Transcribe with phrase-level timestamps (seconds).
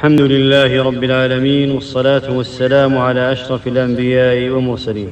[0.00, 5.08] الحمد لله رب العالمين والصلاة والسلام على أشرف الأنبياء والمرسلين.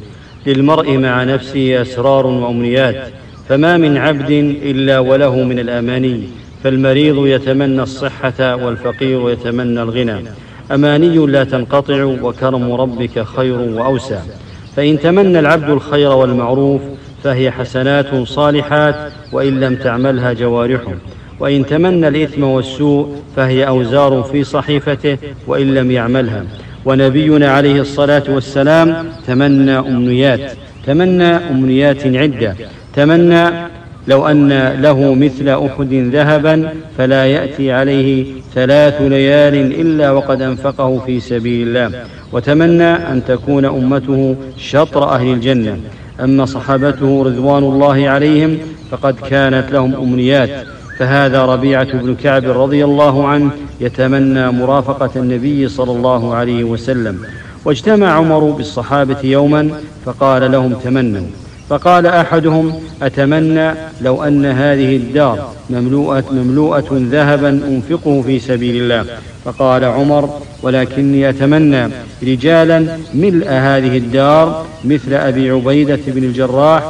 [0.47, 2.97] للمرء مع نفسه أسرار وأمنيات
[3.49, 4.31] فما من عبد
[4.63, 6.23] إلا وله من الأماني
[6.65, 10.19] فالمريض يتمنى الصحة والفقير يتمنى الغنى.
[10.75, 14.21] أماني لا تنقطع وكرم ربك خير وأوسع.
[14.77, 16.81] فإن تمنى العبد الخير والمعروف
[17.25, 20.95] فهي حسنات صالحات وإن لم تعملها جوارحه.
[21.41, 26.45] وإن تمنى الإثم والسوء فهي أوزار في صحيفته وإن لم يعملها.
[26.85, 30.53] ونبينا عليه الصلاة والسلام تمنى أمنيات
[30.87, 32.55] تمنى أمنيات عدة
[32.95, 33.51] تمنى
[34.09, 34.49] لو أن
[34.83, 36.69] له مثل أحد ذهبا
[36.99, 42.05] فلا يأتي عليه ثلاث ليال إلا وقد أنفقه في سبيل الله.
[42.33, 45.77] وتمنى أن تكون أمته شطر أهل الجنة.
[46.21, 48.59] أما صحابته رضوان الله عليهم
[48.91, 50.51] فقد كانت لهم أمنيات.
[50.99, 57.19] فهذا ربيعة بن كعب رضي الله عنه يتمنى مرافقة النبي صلى الله عليه وسلم.
[57.65, 59.71] واجتمع عمر بالصحابة يوما
[60.05, 61.27] فقال لهم تمنوا.
[61.69, 69.05] فقال أحدهم أتمنى لو أن هذه الدار مملوءة, مملوءة ذهبا أنفقه في سبيل الله.
[69.45, 70.31] فقال عمر
[70.63, 71.89] ولكني أتمنى
[72.23, 76.83] رجالا ملء هذه الدار مثل أبي عبيدة بن الجراح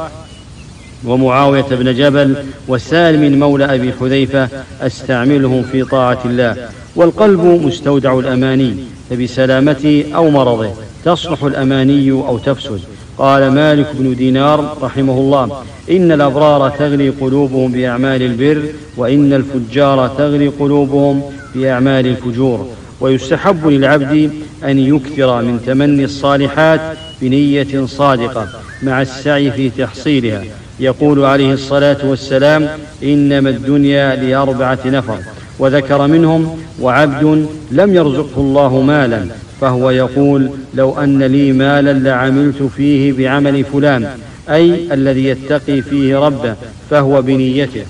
[1.05, 2.35] ومعاوية بن جبل
[2.67, 4.47] وسالم مولى أبي حذيفة
[4.81, 6.69] أستعملهم في طاعة الله.
[6.95, 8.75] والقلب مستودع الأماني
[9.09, 10.71] فبسلامته أو مرضه
[11.05, 12.79] تصلح الأماني أو تفسد.
[13.17, 18.63] قال مالك بن دينار رحمه الله إن الأبرار تغلي قلوبهم بأعمال البر
[18.97, 21.21] وإن الفجار تغلي قلوبهم
[21.55, 22.67] بأعمال الفجور.
[23.01, 24.31] ويستحب للعبد
[24.63, 26.81] أن يكثر من تمني الصالحات
[27.21, 28.47] بنية صادقة
[28.83, 30.43] مع السعي في تحصيلها.
[30.79, 32.69] يقول عليه الصلاة والسلام
[33.03, 35.17] إنما الدنيا لأربعة نفر
[35.59, 39.25] وذكر منهم وعبد لم يرزقه الله مالا
[39.61, 44.07] فهو يقول لو أن لي مالا لعملت فيه بعمل فلان
[44.49, 46.55] أي الذي يتقي فيه ربه
[46.89, 47.85] فهو بنيته.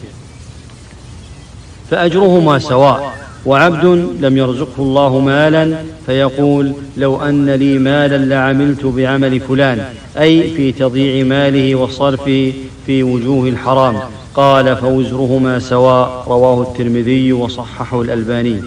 [1.91, 3.28] فأجرهما سواء.
[3.45, 9.83] وعبد لم يرزقه الله مالا فيقول لو أن لي مالا لعملت بعمل فلان
[10.19, 12.53] أي في تضييع ماله وصرفه
[12.85, 14.00] في وجوه الحرام.
[14.33, 18.61] قال فوزرهما سواء رواه الترمذي وصححه الألباني.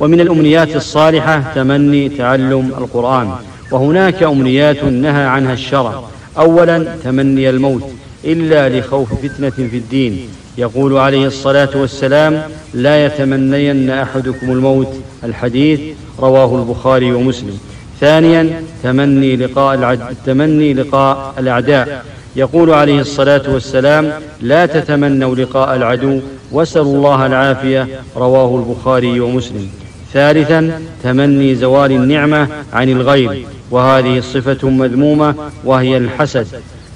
[0.00, 3.32] ومن الأمنيات الصالحة تمني تعلم القرآن.
[3.70, 6.02] وهناك أمنيات نهى عنها الشرع.
[6.38, 7.82] أولا تمني الموت.
[8.24, 10.28] إلا لخوف فتنة في الدين.
[10.58, 12.42] يقول عليه الصلاة والسلام
[12.74, 14.94] لا يتمنين أحدكم الموت.
[15.24, 15.80] الحديث
[16.18, 17.58] رواه البخاري ومسلم.
[18.00, 20.00] ثانيا تمني لقاء العد...
[20.26, 22.04] تمني لقاء الأعداء.
[22.36, 26.20] يقول عليه الصلاة والسلام لا تتمنوا لقاء العدو
[26.52, 27.88] واسألوا الله العافية.
[28.16, 29.68] رواه البخاري ومسلم.
[30.12, 36.46] ثالثا تمني زوال النعمة عن الغير وهذه صفة مذمومة وهي الحسد.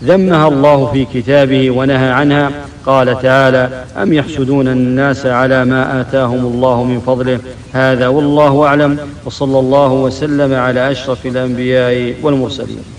[0.05, 2.51] ذمها الله في كتابه ونهى عنها.
[2.87, 7.41] قال تعالى أم يحسدون الناس على ما آتاهم الله من فضله؟
[7.73, 8.99] هذا والله أعلم.
[9.25, 12.94] وصلى الله وسلم على أشرف الأنبياء والمرسلين.